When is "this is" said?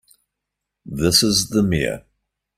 0.83-1.49